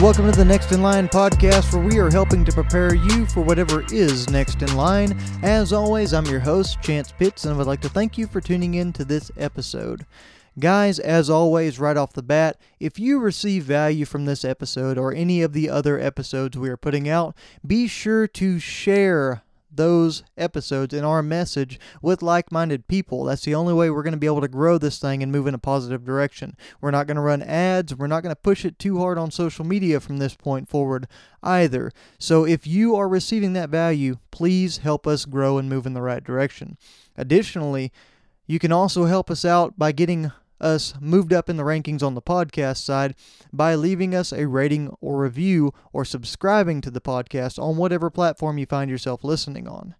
[0.00, 3.42] welcome to the Next in Line podcast where we are helping to prepare you for
[3.42, 5.14] whatever is next in line.
[5.42, 8.40] As always, I'm your host, Chance Pitts, and I would like to thank you for
[8.40, 10.06] tuning in to this episode.
[10.58, 15.12] Guys, as always, right off the bat, if you receive value from this episode or
[15.12, 19.42] any of the other episodes we are putting out, be sure to share
[19.72, 23.24] those episodes and our message with like minded people.
[23.24, 25.46] That's the only way we're going to be able to grow this thing and move
[25.46, 26.56] in a positive direction.
[26.80, 27.94] We're not going to run ads.
[27.94, 31.06] We're not going to push it too hard on social media from this point forward
[31.42, 31.92] either.
[32.18, 36.02] So if you are receiving that value, please help us grow and move in the
[36.02, 36.76] right direction.
[37.16, 37.92] Additionally,
[38.46, 42.14] you can also help us out by getting us moved up in the rankings on
[42.14, 43.14] the podcast side
[43.52, 48.58] by leaving us a rating or review or subscribing to the podcast on whatever platform
[48.58, 49.94] you find yourself listening on.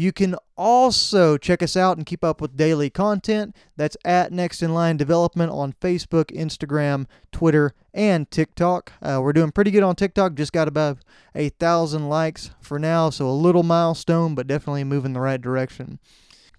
[0.00, 3.56] You can also check us out and keep up with daily content.
[3.76, 8.92] That's at Next in Line Development on Facebook, Instagram, Twitter, and TikTok.
[9.02, 10.34] Uh, we're doing pretty good on TikTok.
[10.34, 10.98] Just got about
[11.34, 15.98] a thousand likes for now, so a little milestone, but definitely moving the right direction.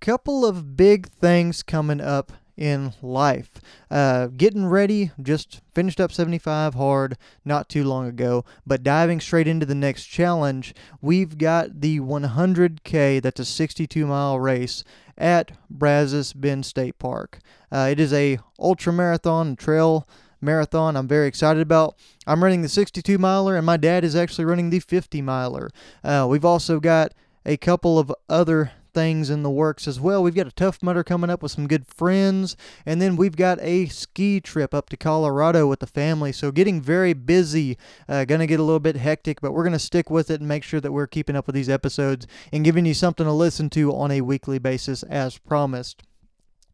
[0.00, 3.52] Couple of big things coming up in life.
[3.90, 9.46] Uh, getting ready, just finished up 75 hard not too long ago, but diving straight
[9.46, 14.82] into the next challenge, we've got the 100K, that's a 62 mile race
[15.16, 17.38] at Brazos Bend State Park.
[17.70, 20.06] Uh, it is a ultra marathon trail
[20.40, 21.96] marathon I'm very excited about.
[22.26, 25.70] I'm running the 62 miler, and my dad is actually running the 50 miler.
[26.04, 27.12] Uh, we've also got
[27.44, 30.22] a couple of other things in the works as well.
[30.22, 33.58] We've got a Tough Mudder coming up with some good friends, and then we've got
[33.60, 36.32] a ski trip up to Colorado with the family.
[36.32, 37.78] So getting very busy,
[38.08, 40.62] uh, gonna get a little bit hectic, but we're gonna stick with it and make
[40.62, 43.94] sure that we're keeping up with these episodes and giving you something to listen to
[43.94, 46.02] on a weekly basis as promised.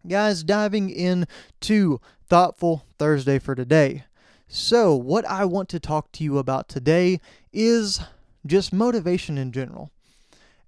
[0.06, 1.26] Guys, diving in
[1.60, 4.04] to Thoughtful Thursday for today.
[4.48, 7.20] So, what I want to talk to you about today
[7.52, 8.00] is
[8.46, 9.90] just motivation in general.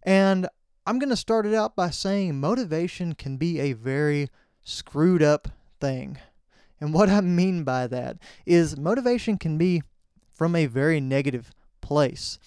[0.02, 0.48] And
[0.88, 4.28] I'm going to start it out by saying motivation can be a very
[4.62, 5.48] screwed up
[5.80, 6.18] thing.
[6.80, 9.82] And what I mean by that is motivation can be
[10.32, 12.38] from a very negative place.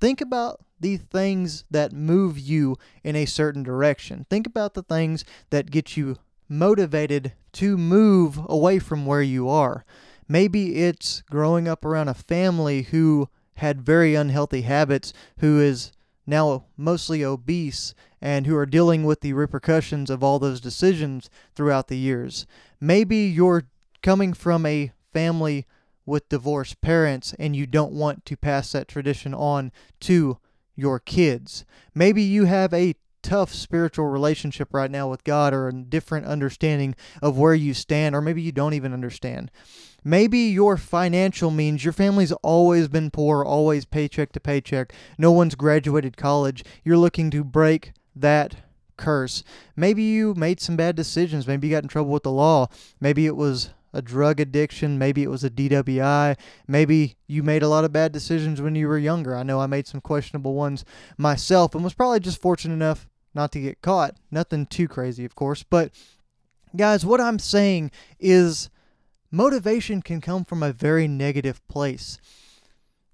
[0.00, 4.26] Think about the things that move you in a certain direction.
[4.28, 6.16] Think about the things that get you
[6.48, 9.84] motivated to move away from where you are.
[10.26, 13.28] Maybe it's growing up around a family who
[13.58, 15.92] had very unhealthy habits, who is
[16.26, 21.88] now mostly obese and who are dealing with the repercussions of all those decisions throughout
[21.88, 22.46] the years.
[22.80, 23.64] Maybe you're
[24.02, 25.66] coming from a family
[26.06, 30.38] with divorced parents and you don't want to pass that tradition on to
[30.76, 31.64] your kids.
[31.94, 36.94] Maybe you have a tough spiritual relationship right now with God or a different understanding
[37.22, 39.50] of where you stand, or maybe you don't even understand.
[40.04, 44.92] Maybe your financial means your family's always been poor, always paycheck to paycheck.
[45.16, 46.62] No one's graduated college.
[46.84, 48.56] You're looking to break that
[48.96, 49.42] curse.
[49.74, 51.46] Maybe you made some bad decisions.
[51.46, 52.68] Maybe you got in trouble with the law.
[53.00, 54.98] Maybe it was a drug addiction.
[54.98, 56.36] Maybe it was a DWI.
[56.68, 59.34] Maybe you made a lot of bad decisions when you were younger.
[59.34, 60.84] I know I made some questionable ones
[61.16, 64.16] myself and was probably just fortunate enough not to get caught.
[64.30, 65.62] Nothing too crazy, of course.
[65.62, 65.92] But,
[66.76, 68.68] guys, what I'm saying is
[69.34, 72.18] motivation can come from a very negative place.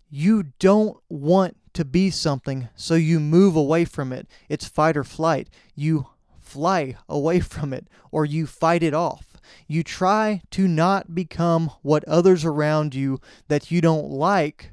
[0.09, 4.29] You don't want to be something, so you move away from it.
[4.49, 5.49] It's fight or flight.
[5.75, 6.09] You
[6.41, 9.37] fly away from it, or you fight it off.
[9.67, 14.71] You try to not become what others around you that you don't like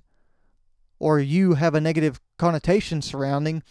[1.00, 3.64] or you have a negative connotation surrounding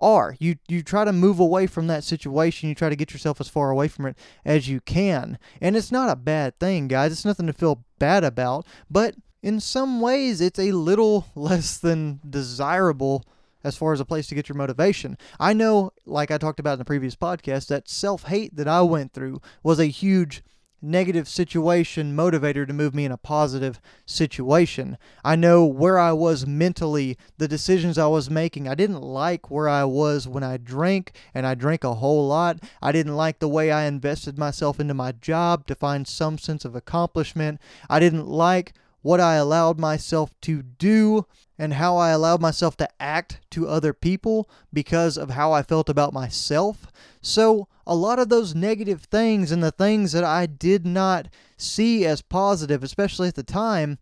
[0.00, 0.36] are.
[0.38, 2.68] You you try to move away from that situation.
[2.68, 5.38] You try to get yourself as far away from it as you can.
[5.60, 7.12] And it's not a bad thing, guys.
[7.12, 12.20] It's nothing to feel bad about, but in some ways it's a little less than
[12.28, 13.24] desirable
[13.62, 15.18] as far as a place to get your motivation.
[15.38, 19.12] I know, like I talked about in the previous podcast, that self-hate that I went
[19.12, 20.42] through was a huge
[20.82, 24.96] negative situation motivator to move me in a positive situation.
[25.24, 28.68] I know where I was mentally, the decisions I was making.
[28.68, 32.58] I didn't like where I was when I drank, and I drank a whole lot.
[32.80, 36.64] I didn't like the way I invested myself into my job to find some sense
[36.64, 37.60] of accomplishment.
[37.88, 41.26] I didn't like what I allowed myself to do
[41.58, 45.88] and how I allowed myself to act to other people because of how I felt
[45.88, 46.86] about myself.
[47.20, 52.06] So, a lot of those negative things and the things that I did not see
[52.06, 53.98] as positive, especially at the time,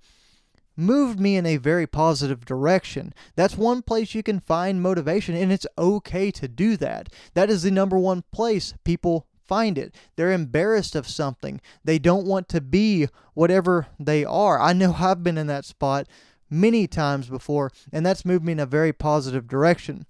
[0.77, 3.13] moved me in a very positive direction.
[3.35, 7.09] That's one place you can find motivation, and it's okay to do that.
[7.35, 9.95] That is the number one place people find it.
[10.17, 11.61] They're embarrassed of something.
[11.83, 14.61] They don't want to be whatever they are.
[14.61, 16.07] I know I've been in that spot
[16.51, 20.07] many times before, and that's moved me in a very positive direction.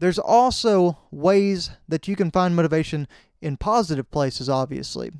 [0.00, 3.08] There's also ways that you can find motivation
[3.40, 5.12] in positive places, obviously.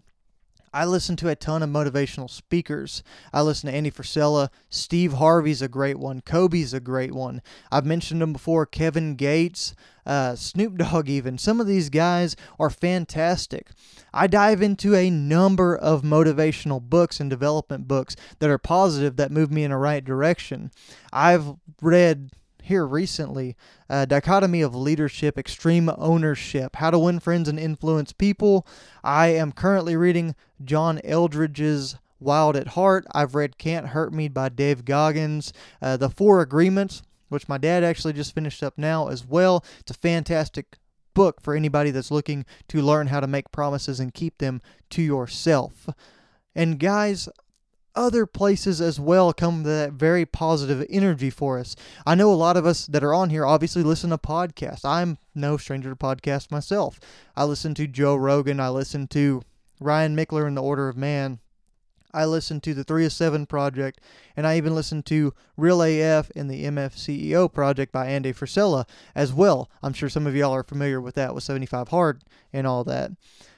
[0.75, 3.05] I listen to a ton of motivational speakers.
[3.33, 4.49] I listen to Andy Frisella.
[4.69, 6.21] Steve Harvey's a great one.
[6.21, 7.43] Kobe's a great one.
[7.71, 8.67] I've mentioned them before.
[8.67, 11.39] Kevin Gates, uh, Snoop Dogg, even.
[11.39, 13.69] Some of these guys are fantastic.
[14.13, 19.31] I dive into a number of motivational books and development books that are positive that
[19.31, 20.73] move me in a right direction.
[21.13, 22.31] I've read
[22.65, 23.57] here recently
[23.89, 28.67] uh, dichotomy of leadership extreme ownership how to win friends and influence people.
[29.03, 30.35] I am currently reading
[30.65, 33.07] john Eldredge's wild at heart.
[33.13, 35.53] I've read can't hurt me by dave goggins.
[35.83, 39.65] Uh, the four agreements which my dad actually just finished up now as well.
[39.81, 40.79] It's a fantastic
[41.15, 45.03] book for anybody that's looking to learn how to make promises and keep them to
[45.03, 45.89] yourself.
[46.55, 47.29] And guys
[47.95, 51.77] other places as well come that very positive energy for us.
[52.07, 54.85] I know a lot of us that are on here obviously listen to podcasts.
[54.85, 56.99] I'm no stranger to podcasts myself.
[57.37, 59.43] I listen to Joe Rogan, I listen to
[59.81, 61.41] Ryan Michler in The Order of Man.
[62.13, 64.01] I listen to the 3 of 7 project,
[64.37, 68.87] and I even listen to Real AF and the MFCEO project by Andy Frisella
[69.17, 69.69] as well.
[69.83, 73.11] I'm sure some of y'all are familiar with that with 75 Hard and all that.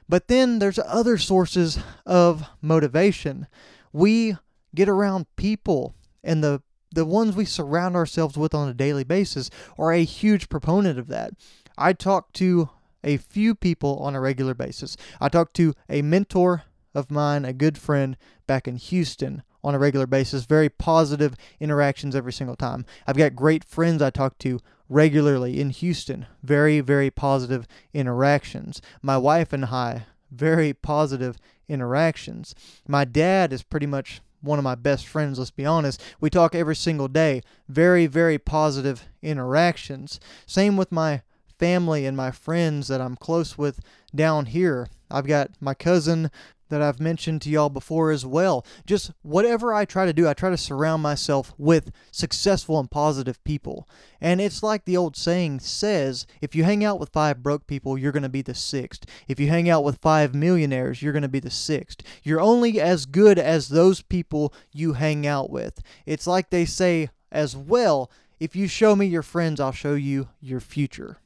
[0.09, 3.47] But then there's other sources of motivation
[3.97, 4.37] we
[4.75, 6.63] get around people and the
[6.93, 11.09] the ones we surround ourselves with on a daily basis are a huge proponent of
[11.09, 11.33] that.
[11.77, 12.71] I talk to
[13.03, 14.97] a few people on a regular basis.
[15.21, 16.63] I talk to a mentor
[16.95, 18.17] of mine, a good friend
[18.47, 22.87] back in Houston on a regular basis, very positive interactions every single time.
[23.07, 28.81] I've got great friends I talk to regularly in Houston, very, very positive interactions.
[29.03, 30.07] My wife and I
[30.37, 31.37] very positive
[31.69, 32.55] interactions.
[32.87, 36.01] My dad is pretty much one of my best friends, let's be honest.
[36.21, 37.43] We talk every single day.
[37.69, 40.21] Very, very positive interactions.
[40.47, 41.23] Same with my
[41.59, 43.81] family and my friends that I'm close with
[44.15, 44.89] down here.
[45.11, 46.31] I've got my cousin
[46.69, 48.65] that I've mentioned to y'all before as well.
[48.87, 53.43] Just whatever I try to do, I try to surround myself with successful and positive
[53.45, 53.89] people.
[54.21, 57.97] And it's like the old saying says if you hang out with five broke people,
[57.97, 59.05] you're going to be the sixth.
[59.29, 62.03] If you hang out with five millionaires, you're going to be the sixth.
[62.23, 65.83] You're only as good as those people you hang out with.
[66.05, 70.29] It's like they say as well if you show me your friends, I'll show you
[70.41, 71.19] your future.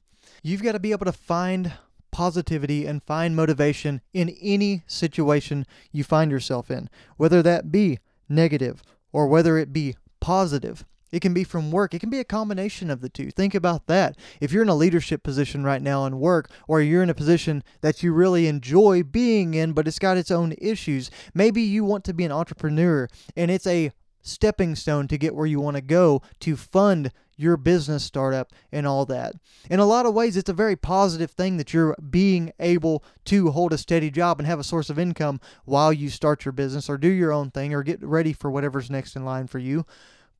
[0.42, 1.72] You've got to be able to find
[2.10, 7.98] positivity and find motivation in any situation you find yourself in, whether that be
[8.28, 10.84] negative or whether it be positive.
[11.12, 11.92] It can be from work.
[11.92, 13.30] It can be a combination of the two.
[13.30, 14.16] Think about that.
[14.40, 17.64] If you're in a leadership position right now in work, or you're in a position
[17.80, 22.04] that you really enjoy being in, but it's got its own issues, maybe you want
[22.04, 23.90] to be an entrepreneur and it's a
[24.22, 28.86] stepping stone to get where you want to go to fund your business startup and
[28.86, 29.34] all that.
[29.70, 33.50] In a lot of ways, it's a very positive thing that you're being able to
[33.50, 36.88] hold a steady job and have a source of income while you start your business
[36.88, 39.86] or do your own thing or get ready for whatever's next in line for you.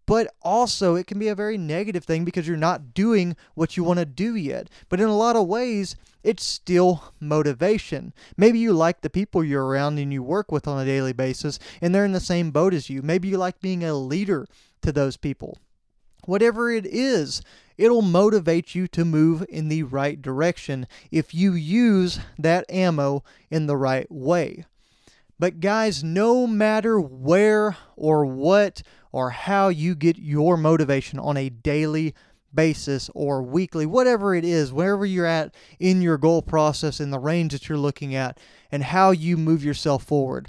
[0.07, 3.85] But also, it can be a very negative thing because you're not doing what you
[3.85, 4.69] want to do yet.
[4.89, 8.13] But in a lot of ways, it's still motivation.
[8.37, 11.61] Maybe you like the people you're around and you work with on a daily basis,
[11.81, 13.03] and they're in the same boat as you.
[13.03, 14.49] Maybe you like being a leader
[14.83, 15.59] to those people.
[16.31, 17.43] Whatever it is,
[17.77, 23.67] it'll motivate you to move in the right direction if you use that ammo in
[23.67, 24.65] the right way.
[25.41, 31.49] But, guys, no matter where or what or how you get your motivation on a
[31.49, 32.15] daily
[32.55, 37.19] basis or weekly, whatever it is, wherever you're at in your goal process, in the
[37.19, 38.39] range that you're looking at,
[38.71, 40.49] and how you move yourself forward.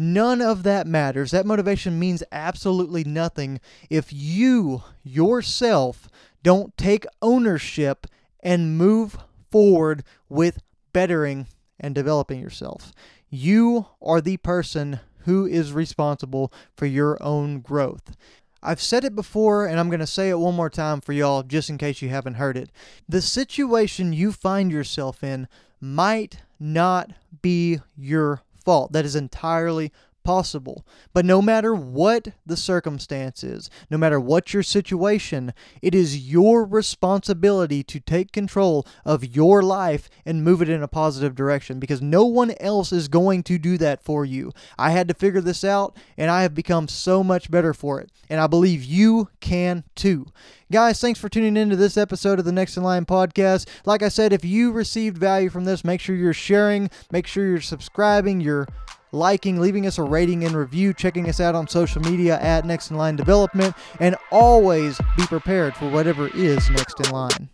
[0.00, 1.32] None of that matters.
[1.32, 3.58] That motivation means absolutely nothing
[3.90, 6.08] if you yourself
[6.44, 8.06] don't take ownership
[8.38, 9.18] and move
[9.50, 10.62] forward with
[10.92, 11.48] bettering
[11.80, 12.92] and developing yourself.
[13.28, 18.16] You are the person who is responsible for your own growth.
[18.62, 21.42] I've said it before and I'm going to say it one more time for y'all
[21.42, 22.70] just in case you haven't heard it.
[23.08, 25.48] The situation you find yourself in
[25.80, 27.10] might not
[27.42, 28.92] be your fault.
[28.92, 29.90] That is entirely
[30.28, 30.84] possible.
[31.14, 37.82] But no matter what the circumstances, no matter what your situation, it is your responsibility
[37.84, 42.26] to take control of your life and move it in a positive direction because no
[42.26, 44.52] one else is going to do that for you.
[44.76, 48.10] I had to figure this out and I have become so much better for it.
[48.28, 50.26] And I believe you can too.
[50.70, 53.66] Guys, thanks for tuning in to this episode of the Next in Line podcast.
[53.86, 57.48] Like I said, if you received value from this, make sure you're sharing, make sure
[57.48, 58.68] you're subscribing, you're
[59.12, 62.90] liking, leaving us a rating and review, checking us out on social media at Next
[62.90, 67.48] in Line Development, and always be prepared for whatever is next in line.